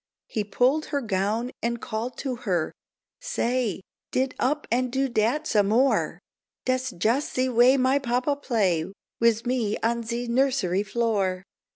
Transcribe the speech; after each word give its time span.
He 0.25 0.43
pulled 0.43 0.85
her 0.85 0.99
gown 1.01 1.51
and 1.61 1.79
called 1.79 2.17
to 2.17 2.37
her: 2.37 2.73
"Say, 3.19 3.81
Dit 4.09 4.33
up 4.39 4.65
and 4.71 4.91
do 4.91 5.07
dat 5.07 5.45
some 5.45 5.67
more, 5.67 6.17
Das 6.65 6.89
jus' 6.89 7.31
ze 7.31 7.49
way 7.49 7.77
my 7.77 7.99
papa 7.99 8.35
play 8.35 8.91
Wiz 9.19 9.45
me 9.45 9.77
on 9.83 10.01
ze 10.01 10.27
nursery 10.27 10.81
floor." 10.81 11.43